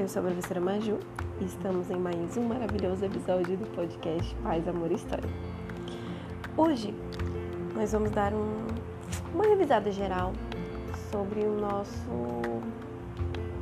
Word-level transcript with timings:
eu 0.00 0.08
sou 0.08 0.22
a 0.22 0.24
professora 0.24 0.58
Maju 0.62 0.98
e 1.42 1.44
estamos 1.44 1.90
em 1.90 1.96
mais 1.96 2.34
um 2.34 2.48
maravilhoso 2.48 3.04
episódio 3.04 3.54
do 3.54 3.66
podcast 3.74 4.34
Paz, 4.36 4.66
Amor 4.66 4.90
e 4.90 4.94
História. 4.94 5.28
Hoje 6.56 6.94
nós 7.74 7.92
vamos 7.92 8.10
dar 8.10 8.32
um, 8.32 8.66
uma 9.34 9.44
revisada 9.44 9.92
geral 9.92 10.32
sobre 11.10 11.40
o 11.40 11.52
nosso, 11.60 12.08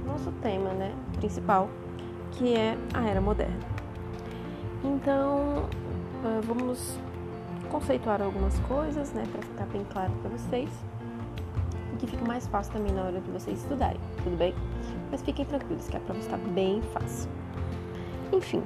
nosso 0.06 0.30
tema 0.40 0.70
né, 0.74 0.94
principal, 1.16 1.68
que 2.30 2.54
é 2.54 2.78
a 2.94 3.04
Era 3.04 3.20
Moderna. 3.20 3.58
Então, 4.84 5.68
ah, 6.24 6.40
vamos 6.44 7.00
conceituar 7.68 8.22
algumas 8.22 8.56
coisas 8.60 9.12
né, 9.12 9.24
para 9.32 9.42
ficar 9.42 9.66
bem 9.66 9.84
claro 9.90 10.12
para 10.22 10.30
vocês 10.30 10.70
que 11.98 12.06
fica 12.06 12.24
mais 12.24 12.46
fácil 12.46 12.72
também 12.72 12.92
na 12.92 13.02
hora 13.02 13.20
de 13.20 13.30
vocês 13.30 13.60
estudarem, 13.60 14.00
tudo 14.22 14.36
bem? 14.36 14.54
Mas 15.10 15.22
fiquem 15.22 15.44
tranquilos 15.44 15.88
que 15.88 15.96
a 15.96 16.00
prova 16.00 16.20
está 16.20 16.36
bem 16.36 16.80
fácil. 16.92 17.30
Enfim, 18.32 18.62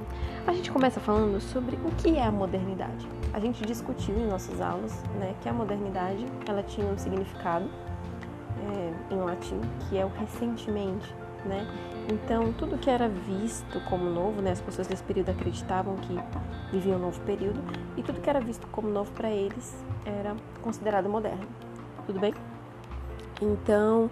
a 0.47 0.53
gente 0.53 0.71
começa 0.71 0.99
falando 0.99 1.41
sobre 1.41 1.77
o 1.77 1.91
que 1.97 2.17
é 2.17 2.25
a 2.25 2.33
modernidade. 2.33 3.09
A 3.33 3.39
gente 3.39 3.65
discutiu 3.65 4.17
em 4.17 4.27
nossas 4.27 4.61
aulas 4.61 5.03
né, 5.19 5.35
que 5.41 5.49
a 5.49 5.53
modernidade 5.53 6.27
ela 6.49 6.63
tinha 6.63 6.87
um 6.87 6.99
significado 6.99 7.69
é, 8.59 9.15
em 9.15 9.19
latim, 9.19 9.61
que 9.89 9.97
é 9.97 10.05
o 10.05 10.09
recentemente, 10.09 11.15
né? 11.45 11.67
Então, 12.13 12.53
tudo 12.53 12.77
que 12.77 12.91
era 12.91 13.09
visto 13.09 13.81
como 13.89 14.05
novo, 14.11 14.43
né, 14.43 14.51
as 14.51 14.61
pessoas 14.61 14.89
desse 14.89 15.03
período 15.05 15.31
acreditavam 15.31 15.97
que 15.97 16.19
viviam 16.73 16.97
um 16.97 17.03
novo 17.03 17.21
período, 17.21 17.63
e 17.97 18.03
tudo 18.03 18.21
que 18.21 18.29
era 18.29 18.41
visto 18.41 18.67
como 18.69 18.89
novo 18.89 19.11
para 19.13 19.31
eles 19.31 19.77
era 20.05 20.35
considerado 20.61 21.09
moderno. 21.09 21.47
Tudo 22.07 22.19
bem? 22.19 22.35
Então, 23.43 24.09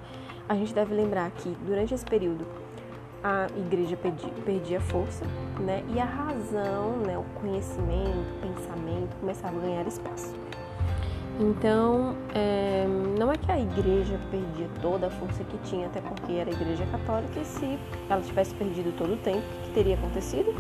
a 0.49 0.55
gente 0.57 0.75
deve 0.75 0.93
lembrar 0.95 1.31
que 1.31 1.57
durante 1.65 1.95
esse 1.95 2.05
período 2.05 2.45
a 3.23 3.47
igreja 3.57 3.97
perdia, 3.97 4.31
perdia 4.45 4.81
força, 4.81 5.25
né? 5.61 5.85
E 5.95 6.01
a 6.01 6.05
razão, 6.05 6.97
né, 7.07 7.17
o 7.17 7.25
conhecimento, 7.41 8.27
o 8.37 8.49
pensamento 8.49 9.17
começava 9.21 9.57
a 9.59 9.61
ganhar 9.61 9.87
espaço. 9.87 10.35
Então, 11.39 12.17
é, 12.35 12.87
não 13.19 13.31
é 13.31 13.37
que 13.37 13.51
a 13.51 13.59
igreja 13.59 14.19
perdia 14.31 14.69
toda 14.83 15.07
a 15.07 15.11
força 15.11 15.45
que 15.45 15.57
tinha, 15.59 15.87
até 15.87 16.01
porque 16.01 16.33
era 16.33 16.51
a 16.51 16.53
igreja 16.53 16.85
católica, 16.87 17.41
e 17.41 17.45
se 17.45 17.79
ela 18.09 18.21
tivesse 18.21 18.55
perdido 18.55 18.95
todo 18.97 19.15
o 19.15 19.17
tempo, 19.17 19.39
o 19.39 19.63
que 19.67 19.71
teria 19.73 19.95
acontecido? 19.95 20.55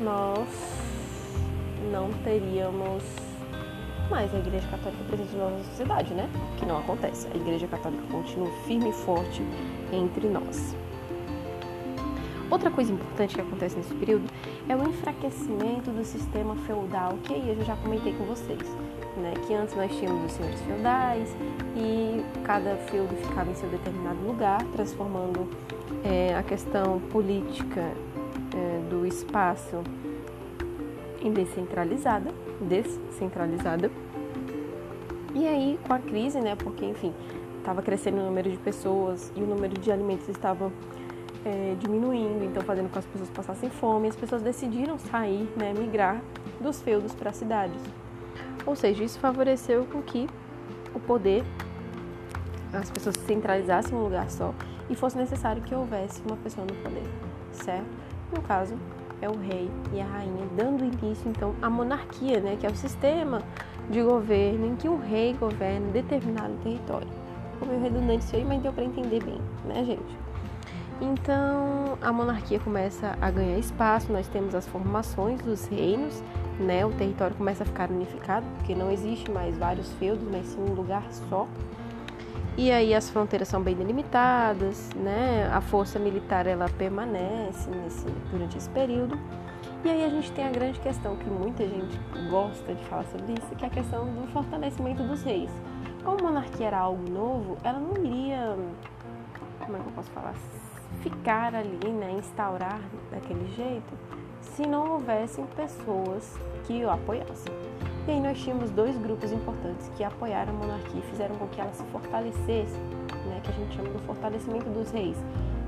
Nós 0.00 0.48
não 1.90 2.10
teríamos 2.24 3.25
mais 4.10 4.34
a 4.34 4.38
Igreja 4.38 4.66
Católica 4.68 5.04
presente 5.08 5.36
na 5.36 5.50
nossa 5.50 5.64
sociedade, 5.64 6.14
né? 6.14 6.28
Que 6.58 6.66
não 6.66 6.78
acontece. 6.78 7.26
A 7.32 7.36
Igreja 7.36 7.66
Católica 7.66 8.02
continua 8.10 8.50
firme 8.66 8.90
e 8.90 8.92
forte 8.92 9.42
entre 9.92 10.28
nós. 10.28 10.76
Outra 12.48 12.70
coisa 12.70 12.92
importante 12.92 13.34
que 13.34 13.40
acontece 13.40 13.76
nesse 13.76 13.92
período 13.94 14.24
é 14.68 14.76
o 14.76 14.88
enfraquecimento 14.88 15.90
do 15.90 16.04
sistema 16.04 16.54
feudal, 16.54 17.18
que 17.24 17.34
aí 17.34 17.48
eu 17.48 17.64
já 17.64 17.74
comentei 17.76 18.12
com 18.12 18.24
vocês, 18.24 18.62
né? 19.16 19.34
Que 19.46 19.54
antes 19.54 19.74
nós 19.74 19.92
tínhamos 19.96 20.26
os 20.26 20.32
senhores 20.32 20.60
feudais 20.60 21.36
e 21.76 22.24
cada 22.44 22.76
feudo 22.76 23.14
ficava 23.16 23.50
em 23.50 23.54
seu 23.54 23.68
determinado 23.68 24.20
lugar, 24.24 24.62
transformando 24.72 25.48
é, 26.04 26.36
a 26.36 26.42
questão 26.44 27.00
política 27.10 27.80
é, 27.80 28.88
do 28.88 29.04
espaço 29.04 29.82
em 31.20 31.32
descentralizada, 31.32 32.30
descentralizada. 32.60 33.90
E 35.34 35.46
aí, 35.46 35.78
com 35.86 35.92
a 35.92 35.98
crise, 35.98 36.40
né, 36.40 36.56
porque, 36.56 36.84
enfim, 36.84 37.12
estava 37.58 37.82
crescendo 37.82 38.18
o 38.18 38.24
número 38.24 38.50
de 38.50 38.56
pessoas 38.56 39.32
e 39.36 39.40
o 39.42 39.46
número 39.46 39.74
de 39.78 39.90
alimentos 39.90 40.28
estava 40.28 40.72
é, 41.44 41.76
diminuindo, 41.78 42.44
então 42.44 42.62
fazendo 42.62 42.86
com 42.86 42.92
que 42.92 42.98
as 42.98 43.06
pessoas 43.06 43.30
passassem 43.30 43.68
fome, 43.70 44.08
as 44.08 44.16
pessoas 44.16 44.42
decidiram 44.42 44.98
sair, 44.98 45.48
né, 45.56 45.72
migrar 45.72 46.20
dos 46.60 46.80
feudos 46.80 47.14
para 47.14 47.30
as 47.30 47.36
cidades. 47.36 47.80
Ou 48.64 48.74
seja, 48.74 49.04
isso 49.04 49.18
favoreceu 49.20 49.84
com 49.86 50.02
que 50.02 50.28
o 50.94 50.98
poder, 50.98 51.44
as 52.72 52.90
pessoas 52.90 53.16
se 53.16 53.24
centralizassem 53.26 53.92
em 53.92 54.00
um 54.00 54.04
lugar 54.04 54.30
só 54.30 54.54
e 54.88 54.94
fosse 54.94 55.16
necessário 55.16 55.62
que 55.62 55.74
houvesse 55.74 56.22
uma 56.26 56.36
pessoa 56.36 56.66
no 56.66 56.74
poder, 56.82 57.04
certo? 57.52 57.86
No 58.34 58.42
caso, 58.42 58.74
é 59.20 59.28
o 59.28 59.36
rei 59.36 59.70
e 59.92 60.00
a 60.00 60.04
rainha, 60.04 60.46
dando 60.56 60.84
início 60.84 61.28
então 61.28 61.54
à 61.62 61.70
monarquia, 61.70 62.40
né, 62.40 62.56
que 62.58 62.66
é 62.66 62.70
o 62.70 62.76
sistema 62.76 63.42
de 63.90 64.02
governo 64.02 64.66
em 64.66 64.76
que 64.76 64.88
o 64.88 64.96
rei 64.96 65.34
governa 65.34 65.90
determinado 65.92 66.54
território. 66.62 67.08
Ficou 67.52 67.68
meio 67.68 67.80
redundante 67.80 68.24
isso 68.24 68.36
aí, 68.36 68.44
mas 68.44 68.62
deu 68.62 68.72
para 68.72 68.84
entender 68.84 69.22
bem, 69.22 69.40
né, 69.64 69.84
gente? 69.84 70.26
Então 71.00 71.98
a 72.00 72.12
monarquia 72.12 72.58
começa 72.58 73.16
a 73.20 73.30
ganhar 73.30 73.58
espaço, 73.58 74.10
nós 74.12 74.26
temos 74.28 74.54
as 74.54 74.66
formações 74.66 75.40
dos 75.42 75.66
reinos, 75.66 76.22
né? 76.58 76.84
O 76.86 76.90
território 76.92 77.36
começa 77.36 77.62
a 77.62 77.66
ficar 77.66 77.90
unificado, 77.90 78.46
porque 78.56 78.74
não 78.74 78.90
existe 78.90 79.30
mais 79.30 79.56
vários 79.58 79.92
feudos, 79.94 80.26
mas 80.30 80.46
sim 80.46 80.60
um 80.60 80.74
lugar 80.74 81.04
só. 81.28 81.46
E 82.58 82.72
aí 82.72 82.94
as 82.94 83.10
fronteiras 83.10 83.48
são 83.48 83.62
bem 83.62 83.76
delimitadas, 83.76 84.88
né? 84.96 85.46
A 85.52 85.60
força 85.60 85.98
militar 85.98 86.46
ela 86.46 86.70
permanece 86.70 87.68
nesse, 87.68 88.06
durante 88.30 88.56
esse 88.56 88.70
período. 88.70 89.18
E 89.84 89.90
aí 89.90 90.04
a 90.04 90.08
gente 90.08 90.32
tem 90.32 90.46
a 90.46 90.50
grande 90.50 90.80
questão 90.80 91.16
que 91.16 91.28
muita 91.28 91.68
gente 91.68 91.98
gosta 92.30 92.74
de 92.74 92.82
falar 92.86 93.04
sobre 93.04 93.34
isso, 93.34 93.54
que 93.54 93.62
é 93.62 93.68
a 93.68 93.70
questão 93.70 94.06
do 94.06 94.26
fortalecimento 94.32 95.02
dos 95.02 95.22
reis. 95.22 95.50
Como 96.02 96.18
a 96.20 96.22
monarquia 96.22 96.68
era 96.68 96.78
algo 96.78 97.10
novo, 97.10 97.58
ela 97.62 97.78
não 97.78 97.92
iria, 98.02 98.56
como 99.60 99.76
é 99.76 99.80
que 99.80 99.86
eu 99.86 99.92
posso 99.92 100.10
falar, 100.12 100.34
ficar 101.02 101.54
ali, 101.54 101.90
né, 101.90 102.12
instaurar 102.18 102.80
daquele 103.10 103.52
jeito, 103.54 103.92
se 104.40 104.66
não 104.66 104.92
houvessem 104.92 105.44
pessoas 105.54 106.38
que 106.64 106.84
o 106.84 106.90
apoiassem. 106.90 107.52
E 108.06 108.12
aí 108.12 108.20
nós 108.20 108.38
tínhamos 108.38 108.70
dois 108.70 108.96
grupos 108.96 109.32
importantes 109.32 109.90
que 109.96 110.04
apoiaram 110.04 110.52
a 110.52 110.56
monarquia 110.56 111.00
e 111.00 111.10
fizeram 111.10 111.34
com 111.36 111.48
que 111.48 111.60
ela 111.60 111.72
se 111.72 111.82
fortalecesse, 111.86 112.78
né, 113.26 113.40
que 113.42 113.50
a 113.50 113.54
gente 113.54 113.74
chama 113.74 113.88
do 113.88 113.98
fortalecimento 114.00 114.70
dos 114.70 114.92
reis, 114.92 115.16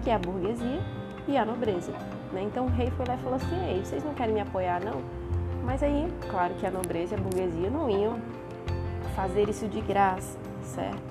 que 0.04 0.10
é 0.10 0.14
a 0.14 0.18
burguesia 0.18 0.80
e 1.26 1.36
a 1.36 1.44
nobreza. 1.44 1.90
Né? 2.32 2.42
Então 2.44 2.66
o 2.66 2.68
rei 2.68 2.90
foi 2.92 3.06
lá 3.06 3.16
e 3.16 3.18
falou 3.18 3.34
assim, 3.34 3.68
ei, 3.68 3.84
vocês 3.84 4.04
não 4.04 4.14
querem 4.14 4.34
me 4.34 4.40
apoiar 4.40 4.80
não? 4.80 5.02
Mas 5.64 5.82
aí, 5.82 6.08
claro 6.30 6.54
que 6.54 6.66
a 6.66 6.70
nobreza 6.70 7.16
e 7.16 7.18
a 7.18 7.20
burguesia 7.20 7.70
não 7.70 7.90
iam 7.90 8.20
fazer 9.16 9.48
isso 9.48 9.66
de 9.66 9.80
graça, 9.80 10.38
certo? 10.62 11.02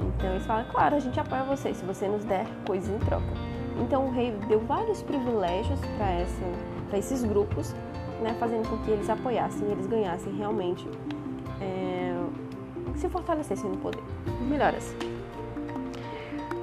Então 0.00 0.30
eles 0.30 0.46
falam, 0.46 0.64
claro, 0.70 0.96
a 0.96 0.98
gente 0.98 1.20
apoia 1.20 1.42
vocês 1.44 1.76
se 1.76 1.84
você 1.84 2.08
nos 2.08 2.24
der 2.24 2.46
coisas 2.66 2.88
em 2.88 2.98
troca. 3.00 3.26
Então 3.78 4.06
o 4.06 4.10
rei 4.10 4.32
deu 4.48 4.58
vários 4.60 5.02
privilégios 5.02 5.78
para 6.88 6.98
esses 6.98 7.22
grupos 7.24 7.74
né, 8.22 8.34
fazendo 8.38 8.68
com 8.68 8.78
que 8.78 8.90
eles 8.90 9.10
apoiassem 9.10 9.70
eles 9.70 9.86
ganhassem 9.86 10.32
realmente, 10.34 10.88
é, 11.60 12.14
se 12.96 13.08
fortalecessem 13.08 13.70
no 13.70 13.76
poder. 13.76 14.02
Melhor 14.48 14.74
assim. 14.74 14.96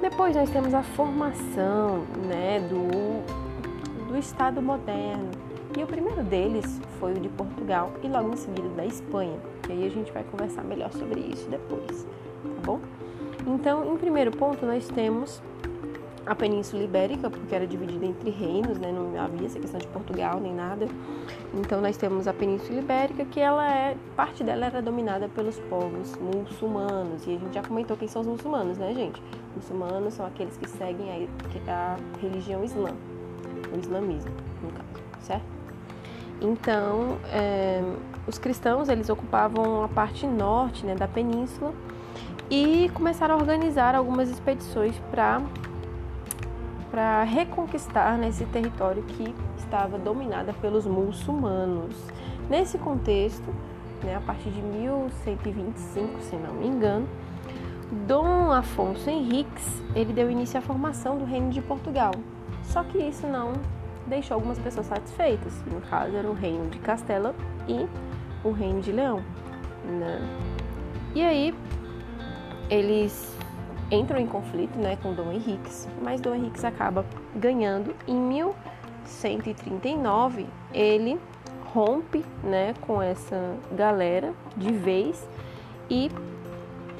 Depois 0.00 0.34
nós 0.34 0.48
temos 0.50 0.72
a 0.72 0.82
formação 0.82 2.06
né, 2.26 2.60
do, 2.60 4.08
do 4.08 4.16
Estado 4.16 4.62
moderno. 4.62 5.30
E 5.76 5.82
o 5.82 5.86
primeiro 5.86 6.22
deles 6.24 6.80
foi 6.98 7.12
o 7.12 7.20
de 7.20 7.28
Portugal 7.28 7.92
e 8.02 8.08
logo 8.08 8.32
em 8.32 8.36
seguida 8.36 8.68
da 8.70 8.84
Espanha. 8.84 9.38
E 9.68 9.72
aí 9.72 9.86
a 9.86 9.90
gente 9.90 10.10
vai 10.10 10.24
conversar 10.24 10.64
melhor 10.64 10.90
sobre 10.92 11.20
isso 11.20 11.48
depois, 11.48 12.04
tá 12.42 12.62
bom? 12.64 12.80
Então, 13.46 13.94
em 13.94 13.96
primeiro 13.96 14.30
ponto, 14.30 14.66
nós 14.66 14.88
temos 14.88 15.42
a 16.26 16.34
Península 16.34 16.82
Ibérica, 16.82 17.30
porque 17.30 17.54
era 17.54 17.66
dividida 17.66 18.04
entre 18.04 18.30
reinos, 18.30 18.78
né? 18.78 18.92
não 18.92 19.18
havia 19.20 19.46
essa 19.46 19.58
questão 19.58 19.80
de 19.80 19.86
Portugal 19.88 20.38
nem 20.38 20.54
nada. 20.54 20.86
Então 21.54 21.80
nós 21.80 21.96
temos 21.96 22.28
a 22.28 22.32
Península 22.32 22.78
Ibérica, 22.78 23.24
que 23.24 23.40
ela 23.40 23.68
é 23.68 23.96
parte 24.14 24.44
dela 24.44 24.66
era 24.66 24.82
dominada 24.82 25.28
pelos 25.28 25.58
povos 25.60 26.16
muçulmanos 26.16 27.26
e 27.26 27.36
a 27.36 27.38
gente 27.38 27.54
já 27.54 27.62
comentou 27.62 27.96
quem 27.96 28.06
são 28.06 28.22
os 28.22 28.28
muçulmanos, 28.28 28.78
né, 28.78 28.92
gente? 28.94 29.22
Muçulmanos 29.56 30.14
são 30.14 30.26
aqueles 30.26 30.56
que 30.56 30.68
seguem 30.68 31.28
a, 31.68 31.72
a 31.72 31.96
religião 32.20 32.62
islã, 32.62 32.90
o 33.74 33.78
islamismo, 33.78 34.32
no 34.62 34.70
caso, 34.70 35.22
certo? 35.22 35.44
Então 36.40 37.18
é, 37.32 37.82
os 38.26 38.38
cristãos 38.38 38.88
eles 38.88 39.08
ocupavam 39.08 39.84
a 39.84 39.88
parte 39.88 40.26
norte 40.26 40.86
né, 40.86 40.94
da 40.94 41.08
península 41.08 41.72
e 42.50 42.90
começaram 42.94 43.34
a 43.36 43.38
organizar 43.38 43.94
algumas 43.94 44.30
expedições 44.30 44.98
para 45.10 45.40
para 46.90 47.22
reconquistar 47.22 48.18
nesse 48.18 48.44
território 48.46 49.02
que 49.02 49.34
estava 49.56 49.98
dominada 49.98 50.52
pelos 50.52 50.86
muçulmanos. 50.86 51.94
Nesse 52.48 52.78
contexto, 52.78 53.54
né, 54.02 54.16
a 54.16 54.20
partir 54.20 54.50
de 54.50 54.60
1125, 54.60 56.20
se 56.20 56.36
não 56.36 56.54
me 56.54 56.66
engano, 56.66 57.08
Dom 58.06 58.50
Afonso 58.52 59.08
Henriques 59.08 59.82
ele 59.94 60.12
deu 60.12 60.30
início 60.30 60.58
à 60.58 60.62
formação 60.62 61.18
do 61.18 61.24
Reino 61.24 61.50
de 61.50 61.60
Portugal. 61.60 62.12
Só 62.62 62.82
que 62.84 62.98
isso 62.98 63.26
não 63.26 63.52
deixou 64.06 64.34
algumas 64.34 64.58
pessoas 64.58 64.86
satisfeitas. 64.86 65.52
No 65.66 65.80
caso, 65.82 66.14
era 66.16 66.28
o 66.28 66.34
Reino 66.34 66.68
de 66.70 66.78
Castela 66.78 67.34
e 67.68 67.88
o 68.44 68.52
Reino 68.52 68.80
de 68.80 68.92
Leão. 68.92 69.22
Né? 69.84 70.20
E 71.14 71.22
aí, 71.22 71.54
eles 72.68 73.29
entram 73.90 74.20
em 74.20 74.26
conflito 74.26 74.78
né, 74.78 74.96
com 75.02 75.12
Dom 75.12 75.32
Henriques, 75.32 75.88
mas 76.02 76.20
Dom 76.20 76.34
Henriques 76.34 76.64
acaba 76.64 77.04
ganhando. 77.34 77.92
Em 78.06 78.14
1139, 78.14 80.46
ele 80.72 81.18
rompe 81.74 82.24
né, 82.42 82.74
com 82.80 83.02
essa 83.02 83.56
galera 83.72 84.32
de 84.56 84.72
vez 84.72 85.28
e 85.88 86.10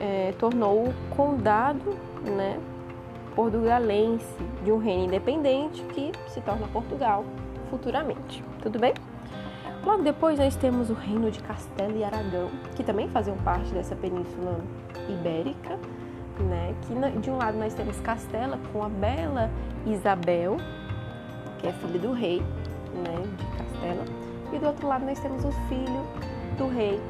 é, 0.01 0.33
tornou 0.39 0.89
o 0.89 0.95
condado 1.15 1.97
né, 2.25 2.59
portugalense 3.35 4.35
de 4.65 4.73
um 4.73 4.79
reino 4.79 5.05
independente 5.05 5.83
que 5.85 6.11
se 6.29 6.41
torna 6.41 6.67
Portugal 6.69 7.25
futuramente. 7.69 8.43
Tudo 8.63 8.79
bem? 8.79 8.95
Logo 9.85 10.03
depois 10.03 10.39
nós 10.39 10.57
temos 10.57 10.91
o 10.91 10.95
reino 10.95 11.31
de 11.31 11.41
Castela 11.41 11.93
e 11.93 12.05
Aragão, 12.05 12.51
que 12.77 12.85
também 12.85 13.09
faziam 13.09 13.37
parte 13.39 13.73
dessa 13.73 13.97
península 13.97 14.61
ibérica, 15.09 15.79
né? 16.43 16.75
Que 16.83 17.21
de 17.21 17.31
um 17.31 17.37
lado 17.37 17.59
nós 17.59 17.75
temos 17.75 17.99
Castela 18.01 18.59
com 18.73 18.83
a 18.83 18.89
bela 18.89 19.51
Isabel, 19.87 20.57
que 21.59 21.67
é 21.67 21.73
filha 21.73 21.99
do 21.99 22.13
rei, 22.13 22.43
né, 22.95 23.23
de 23.37 23.47
Castela, 23.57 24.05
e 24.53 24.59
do 24.59 24.67
outro 24.67 24.89
lado 24.89 25.05
nós 25.05 25.19
temos 25.21 25.45
o 25.45 25.53
filho 25.69 26.05
do 26.59 26.67
rei 26.69 27.01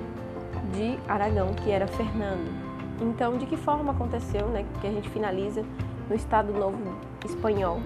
de 0.74 0.98
Aragão, 1.08 1.54
que 1.54 1.70
era 1.70 1.86
Fernando. 1.86 2.70
Então, 3.00 3.38
de 3.38 3.46
que 3.46 3.56
forma 3.56 3.92
aconteceu, 3.92 4.46
né, 4.48 4.64
que 4.80 4.86
a 4.86 4.90
gente 4.90 5.08
finaliza 5.08 5.64
no 6.08 6.14
Estado 6.14 6.52
Novo 6.52 6.78
espanhol? 7.24 7.80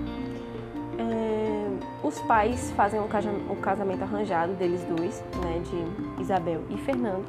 É, 0.98 1.68
os 2.02 2.20
pais 2.22 2.72
fazem 2.72 3.00
um 3.00 3.56
casamento 3.60 4.02
arranjado 4.02 4.54
deles 4.54 4.84
dois, 4.84 5.22
né, 5.42 5.62
de 5.64 6.22
Isabel 6.22 6.62
e 6.70 6.76
Fernando. 6.78 7.24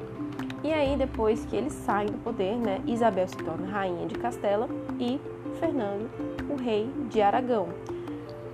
E 0.65 0.73
aí, 0.73 0.97
depois 0.97 1.45
que 1.45 1.55
eles 1.55 1.73
saem 1.73 2.07
do 2.07 2.17
poder, 2.17 2.57
né, 2.57 2.81
Isabel 2.87 3.27
se 3.27 3.37
torna 3.37 3.67
rainha 3.67 4.07
de 4.07 4.15
Castela 4.15 4.67
e 4.99 5.21
Fernando, 5.59 6.09
o 6.49 6.55
rei 6.55 6.89
de 7.07 7.21
Aragão. 7.21 7.67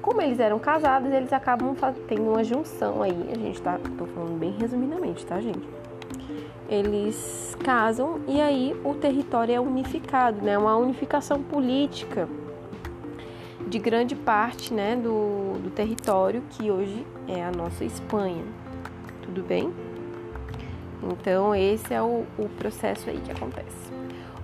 Como 0.01 0.21
eles 0.21 0.37
eram 0.37 0.59
casados, 0.59 1.09
eles 1.09 1.31
acabam 1.31 1.73
tendo 2.09 2.23
uma 2.23 2.43
junção 2.43 3.01
aí. 3.01 3.29
A 3.31 3.39
gente 3.39 3.61
tá, 3.61 3.79
tô 3.97 4.05
falando 4.07 4.37
bem 4.37 4.51
resumidamente, 4.59 5.25
tá, 5.25 5.39
gente? 5.39 5.65
Eles 6.67 7.55
casam 7.63 8.19
e 8.27 8.41
aí 8.41 8.75
o 8.83 8.93
território 8.93 9.55
é 9.55 9.59
unificado, 9.61 10.43
né? 10.43 10.57
Uma 10.57 10.75
unificação 10.75 11.41
política 11.41 12.27
de 13.65 13.79
grande 13.79 14.17
parte 14.17 14.73
né, 14.73 14.97
do, 14.97 15.57
do 15.63 15.69
território 15.69 16.43
que 16.49 16.69
hoje 16.69 17.07
é 17.25 17.41
a 17.41 17.51
nossa 17.51 17.85
Espanha. 17.85 18.43
Tudo 19.21 19.41
bem? 19.43 19.71
Então, 21.03 21.55
esse 21.55 21.93
é 21.93 22.01
o, 22.01 22.25
o 22.37 22.49
processo 22.57 23.09
aí 23.09 23.19
que 23.19 23.31
acontece. 23.31 23.91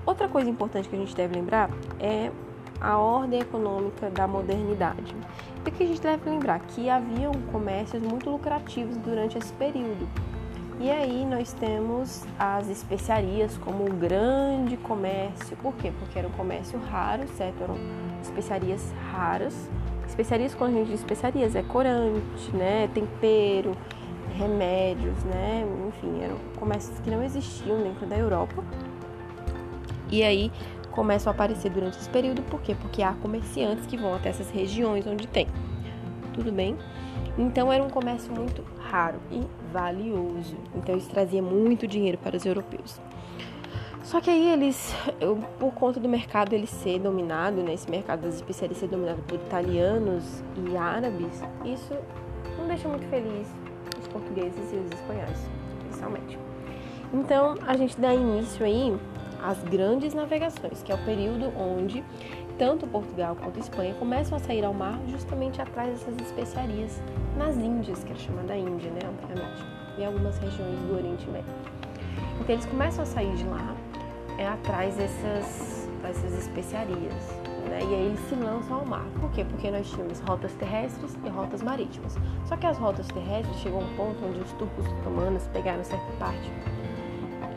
Outra 0.06 0.28
coisa 0.28 0.50
importante 0.50 0.88
que 0.88 0.96
a 0.96 1.00
gente 1.00 1.16
deve 1.16 1.36
lembrar 1.36 1.70
é 2.00 2.32
a 2.80 2.98
ordem 2.98 3.40
econômica 3.40 4.10
da 4.10 4.28
modernidade. 4.28 5.16
O 5.60 5.72
que 5.72 5.84
a 5.84 5.88
gente 5.88 6.02
deve 6.02 6.30
lembrar? 6.30 6.60
Que 6.60 6.90
haviam 6.90 7.34
comércios 7.52 8.02
muito 8.02 8.30
lucrativos 8.30 8.96
durante 8.98 9.38
esse 9.38 9.52
período. 9.54 10.08
E 10.80 10.92
aí 10.92 11.26
nós 11.26 11.54
temos 11.54 12.24
as 12.38 12.70
especiarias 12.70 13.58
como 13.58 13.84
um 13.84 13.98
grande 13.98 14.78
comércio. 14.78 15.58
Por 15.58 15.74
quê? 15.74 15.92
Porque 16.00 16.20
era 16.20 16.28
um 16.28 16.32
comércio 16.32 16.80
raro, 16.80 17.28
certo? 17.30 17.64
Eram 17.64 17.76
especiarias 18.22 18.94
raras. 19.12 19.70
Especiarias, 20.08 20.54
quando 20.54 20.76
a 20.76 20.78
gente 20.78 20.92
diz 20.92 21.00
especiarias, 21.00 21.56
é 21.56 21.64
corante, 21.64 22.56
né? 22.56 22.88
Tempero, 22.94 23.76
remédios, 24.38 25.24
né? 25.24 25.66
Enfim, 25.88 26.22
eram 26.22 26.38
comércios 26.58 27.00
que 27.00 27.10
não 27.10 27.24
existiam 27.24 27.82
dentro 27.82 28.06
da 28.06 28.18
Europa. 28.18 28.64
E 30.10 30.24
aí 30.24 30.52
começam 30.92 31.32
a 31.32 31.36
aparecer 31.36 31.70
durante 31.70 31.98
esse 31.98 32.10
período, 32.10 32.42
por 32.44 32.62
quê? 32.62 32.76
Porque 32.80 33.04
há 33.04 33.14
comerciantes 33.14 33.86
que 33.86 33.98
vão 33.98 34.14
até 34.14 34.30
essas 34.30 34.50
regiões 34.50 35.06
onde 35.06 35.28
tem. 35.28 35.48
Tudo 36.34 36.52
bem? 36.52 36.78
Então 37.38 37.72
era 37.72 37.84
um 37.84 37.90
comércio 37.90 38.32
muito 38.32 38.64
raro 38.80 39.20
e 39.32 39.42
valioso. 39.72 40.56
Então 40.76 40.98
isso 40.98 41.10
trazia 41.10 41.42
muito 41.42 41.88
dinheiro 41.88 42.18
para 42.18 42.38
os 42.38 42.46
europeus. 42.46 43.00
Só 44.04 44.22
que 44.22 44.30
aí 44.30 44.54
eles, 44.54 44.96
por 45.60 45.74
conta 45.74 46.00
do 46.00 46.08
mercado 46.08 46.54
ele 46.54 46.66
ser 46.66 46.98
dominado, 47.00 47.62
né, 47.62 47.74
esse 47.74 47.92
mercado 47.92 48.22
das 48.22 48.36
especiarias 48.36 48.80
ser 48.80 48.88
dominado 48.88 49.22
por 49.24 49.36
italianos 49.36 50.42
e 50.56 50.78
árabes, 50.78 51.44
isso 51.66 51.94
não 52.58 52.68
deixa 52.68 52.88
muito 52.88 53.06
feliz 53.10 53.67
portugueses 54.20 54.74
e 54.74 54.76
os 54.76 54.92
espanhóis, 54.92 55.50
principalmente. 55.82 56.40
Então 57.14 57.56
a 57.66 57.78
gente 57.78 58.00
dá 58.00 58.14
início 58.14 58.66
aí 58.66 58.98
às 59.42 59.62
grandes 59.64 60.14
navegações, 60.14 60.82
que 60.84 60.92
é 60.92 60.96
o 60.96 61.06
período 61.06 61.52
onde 61.58 62.04
tanto 62.58 62.88
Portugal 62.88 63.36
quanto 63.36 63.60
Espanha 63.60 63.94
começam 63.96 64.36
a 64.36 64.40
sair 64.40 64.66
ao 64.66 64.74
mar 64.74 65.00
justamente 65.08 65.62
atrás 65.62 65.92
dessas 65.92 66.16
especiarias 66.20 67.02
nas 67.38 67.56
Índias, 67.56 68.04
que 68.04 68.12
é 68.12 68.16
chamada 68.16 68.58
Índia, 68.58 68.90
né, 68.90 69.00
obviamente, 69.06 69.64
e 69.98 70.04
algumas 70.04 70.38
regiões 70.40 70.80
do 70.88 70.96
Oriente 70.96 71.30
Médio. 71.30 71.54
Então 72.42 72.56
eles 72.56 72.66
começam 72.66 73.04
a 73.04 73.06
sair 73.06 73.34
de 73.36 73.44
lá 73.44 73.76
é 74.38 74.48
atrás 74.48 74.96
dessas, 74.96 75.90
dessas 76.02 76.34
especiarias. 76.34 77.47
Né? 77.68 77.80
E 77.82 77.96
aí 77.96 78.06
eles 78.08 78.20
se 78.22 78.36
lançam 78.36 78.78
ao 78.78 78.86
mar. 78.86 79.06
Por 79.20 79.32
quê? 79.32 79.44
Porque 79.44 79.70
nós 79.70 79.90
tínhamos 79.90 80.20
rotas 80.20 80.54
terrestres 80.54 81.18
e 81.24 81.30
rotas 81.30 81.62
marítimas. 81.62 82.16
Só 82.46 82.56
que 82.56 82.66
as 82.66 82.78
rotas 82.78 83.08
terrestres 83.08 83.58
chegou 83.58 83.82
a 83.82 83.84
um 83.84 83.96
ponto 83.96 84.26
onde 84.26 84.40
os 84.40 84.52
turcos 84.54 84.86
otomanos 85.00 85.44
pegaram 85.54 85.84
certa 85.84 86.12
parte 86.18 86.52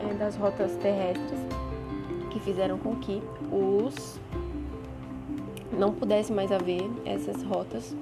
é, 0.09 0.13
das 0.13 0.35
rotas 0.35 0.75
terrestres 0.77 1.39
que 2.29 2.39
fizeram 2.39 2.77
com 2.77 2.95
que 2.95 3.21
os 3.51 4.19
não 5.71 5.93
pudesse 5.93 6.31
mais 6.31 6.51
haver 6.51 6.89
essas 7.05 7.43
rotas, 7.43 7.95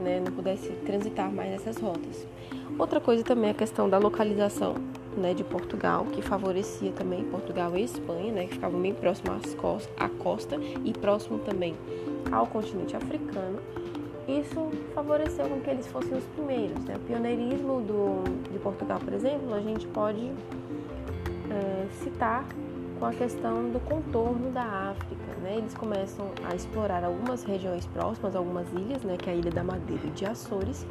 né? 0.00 0.20
não 0.20 0.32
pudesse 0.32 0.70
transitar 0.86 1.30
mais 1.30 1.52
essas 1.52 1.78
rotas. 1.78 2.26
Outra 2.78 3.00
coisa 3.00 3.22
também 3.22 3.48
é 3.48 3.50
a 3.50 3.54
questão 3.54 3.88
da 3.88 3.98
localização 3.98 4.74
né, 5.16 5.34
de 5.34 5.44
Portugal, 5.44 6.06
que 6.06 6.22
favorecia 6.22 6.92
também 6.92 7.24
Portugal 7.24 7.76
e 7.76 7.84
Espanha, 7.84 8.32
né, 8.32 8.46
que 8.46 8.54
ficavam 8.54 8.80
bem 8.80 8.94
próximos 8.94 9.56
à 9.96 10.08
costa 10.08 10.56
e 10.84 10.92
próximo 10.92 11.38
também 11.40 11.74
ao 12.30 12.46
continente 12.46 12.96
africano. 12.96 13.58
Isso 14.28 14.70
favoreceu 14.94 15.48
com 15.48 15.60
que 15.60 15.70
eles 15.70 15.86
fossem 15.88 16.16
os 16.16 16.24
primeiros. 16.26 16.82
Né? 16.84 16.94
O 16.96 17.00
pioneirismo 17.00 17.80
do, 17.80 18.50
de 18.50 18.58
Portugal, 18.58 19.00
por 19.00 19.12
exemplo, 19.12 19.52
a 19.52 19.60
gente 19.60 19.86
pode 19.88 20.30
é, 21.50 21.86
citar 22.02 22.44
com 22.98 23.06
a 23.06 23.12
questão 23.12 23.68
do 23.68 23.80
contorno 23.80 24.50
da 24.52 24.62
África. 24.62 25.32
Né? 25.42 25.56
Eles 25.58 25.74
começam 25.74 26.30
a 26.44 26.54
explorar 26.54 27.02
algumas 27.02 27.42
regiões 27.42 27.84
próximas, 27.86 28.36
algumas 28.36 28.70
ilhas, 28.72 29.02
né, 29.02 29.16
que 29.16 29.28
é 29.28 29.32
a 29.32 29.36
Ilha 29.36 29.50
da 29.50 29.64
Madeira 29.64 30.06
e 30.06 30.10
de 30.10 30.24
Açores, 30.24 30.86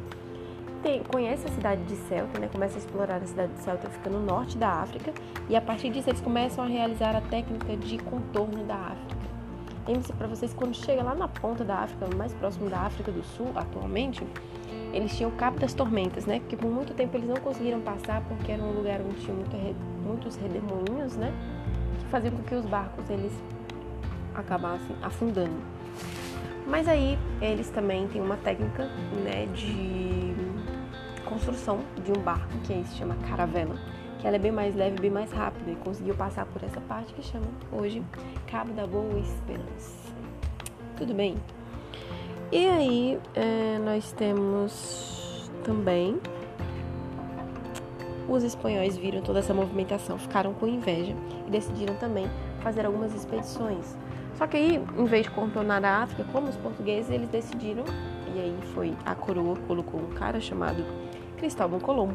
tem, 0.82 1.02
conhece 1.04 1.46
a 1.46 1.50
cidade 1.50 1.82
de 1.84 1.94
Celta, 2.08 2.38
né? 2.38 2.48
começa 2.52 2.76
a 2.76 2.78
explorar 2.78 3.16
a 3.16 3.26
cidade 3.26 3.52
de 3.52 3.60
Celta, 3.60 3.88
fica 3.88 4.10
no 4.10 4.20
norte 4.20 4.58
da 4.58 4.68
África, 4.68 5.12
e 5.48 5.56
a 5.56 5.60
partir 5.60 5.90
disso 5.90 6.10
eles 6.10 6.20
começam 6.20 6.64
a 6.64 6.66
realizar 6.66 7.16
a 7.16 7.20
técnica 7.20 7.76
de 7.76 7.98
contorno 7.98 8.64
da 8.64 8.74
África. 8.74 9.22
Lembre-se 9.86 10.12
para 10.12 10.28
vocês, 10.28 10.54
quando 10.54 10.74
chega 10.74 11.02
lá 11.02 11.14
na 11.14 11.26
ponta 11.26 11.64
da 11.64 11.78
África, 11.78 12.06
mais 12.16 12.32
próximo 12.34 12.68
da 12.68 12.80
África 12.80 13.10
do 13.10 13.22
Sul, 13.22 13.50
atualmente, 13.54 14.24
eles 14.92 15.16
tinham 15.16 15.30
o 15.30 15.34
Cabo 15.34 15.58
das 15.58 15.74
Tormentas, 15.74 16.24
né? 16.24 16.38
Porque 16.38 16.56
por 16.56 16.70
muito 16.70 16.94
tempo 16.94 17.16
eles 17.16 17.28
não 17.28 17.36
conseguiram 17.36 17.80
passar 17.80 18.22
porque 18.28 18.52
era 18.52 18.62
um 18.62 18.72
lugar 18.72 19.00
onde 19.00 19.20
tinha 19.20 19.34
muito, 19.34 19.56
muitos 20.06 20.36
redemoinhos, 20.36 21.16
né? 21.16 21.32
Que 21.98 22.06
faziam 22.06 22.32
com 22.36 22.42
que 22.44 22.54
os 22.54 22.64
barcos 22.66 23.08
eles 23.10 23.32
acabassem 24.34 24.94
afundando. 25.02 25.56
Mas 26.66 26.86
aí 26.86 27.18
eles 27.40 27.68
também 27.70 28.06
têm 28.08 28.22
uma 28.22 28.36
técnica, 28.36 28.84
né, 29.24 29.46
de 29.46 30.32
construção 31.32 31.80
de 32.04 32.12
um 32.12 32.22
barco 32.22 32.52
que 32.64 32.84
se 32.84 32.96
chama 32.96 33.16
caravela, 33.28 33.74
que 34.18 34.26
ela 34.26 34.36
é 34.36 34.38
bem 34.38 34.52
mais 34.52 34.74
leve, 34.74 35.00
bem 35.00 35.10
mais 35.10 35.32
rápida 35.32 35.70
e 35.70 35.76
conseguiu 35.76 36.14
passar 36.14 36.44
por 36.46 36.62
essa 36.62 36.80
parte 36.82 37.12
que 37.14 37.22
chama 37.22 37.46
hoje 37.72 38.02
Cabo 38.46 38.72
da 38.72 38.86
Boa 38.86 39.18
Esperança. 39.18 40.12
Tudo 40.96 41.14
bem? 41.14 41.36
E 42.50 42.68
aí 42.68 43.18
é, 43.34 43.78
nós 43.78 44.12
temos 44.12 45.50
também 45.64 46.20
os 48.28 48.44
espanhóis 48.44 48.96
viram 48.96 49.22
toda 49.22 49.38
essa 49.38 49.54
movimentação, 49.54 50.18
ficaram 50.18 50.52
com 50.52 50.66
inveja 50.66 51.14
e 51.46 51.50
decidiram 51.50 51.94
também 51.96 52.26
fazer 52.60 52.84
algumas 52.84 53.14
expedições. 53.14 53.96
Só 54.36 54.46
que 54.46 54.56
aí, 54.56 54.82
em 54.96 55.04
vez 55.04 55.24
de 55.24 55.30
contornar 55.30 55.84
a 55.84 56.02
África, 56.02 56.24
como 56.30 56.48
os 56.48 56.56
portugueses, 56.56 57.10
eles 57.10 57.28
decidiram, 57.28 57.84
e 58.34 58.38
aí 58.38 58.58
foi 58.74 58.94
a 59.04 59.14
coroa 59.14 59.56
colocou 59.66 60.00
um 60.00 60.10
cara 60.14 60.40
chamado 60.40 60.84
Cristóvão 61.42 61.80
Colombo. 61.80 62.14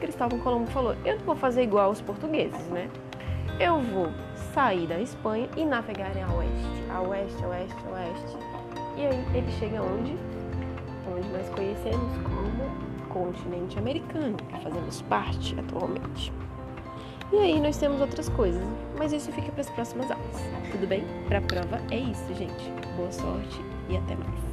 Cristóvão 0.00 0.40
Colombo 0.40 0.66
falou: 0.72 0.96
Eu 1.04 1.16
não 1.16 1.24
vou 1.24 1.36
fazer 1.36 1.62
igual 1.62 1.92
os 1.92 2.00
portugueses, 2.00 2.60
né? 2.70 2.90
Eu 3.60 3.80
vou 3.80 4.08
sair 4.52 4.84
da 4.88 5.00
Espanha 5.00 5.48
e 5.56 5.64
navegar 5.64 6.10
a 6.10 6.34
oeste, 6.34 6.90
a 6.90 7.00
oeste, 7.02 7.44
a 7.44 7.48
oeste, 7.48 7.76
a 7.86 7.92
oeste. 7.92 8.36
E 8.96 9.06
aí 9.06 9.38
ele 9.38 9.52
chega 9.60 9.80
onde? 9.80 10.16
Onde 11.08 11.28
nós 11.28 11.48
conhecemos 11.50 12.16
como 12.24 13.08
continente 13.08 13.78
americano, 13.78 14.36
que 14.36 14.60
fazemos 14.60 15.02
parte 15.02 15.56
atualmente. 15.60 16.32
E 17.32 17.36
aí 17.36 17.60
nós 17.60 17.76
temos 17.76 18.00
outras 18.00 18.28
coisas, 18.30 18.64
mas 18.98 19.12
isso 19.12 19.30
fica 19.30 19.52
para 19.52 19.60
as 19.60 19.70
próximas 19.70 20.10
aulas. 20.10 20.42
Tudo 20.72 20.84
bem? 20.88 21.04
Para 21.28 21.38
a 21.38 21.42
prova 21.42 21.80
é 21.92 21.96
isso, 21.96 22.34
gente. 22.34 22.72
Boa 22.96 23.12
sorte 23.12 23.60
e 23.88 23.96
até 23.96 24.16
mais. 24.16 24.47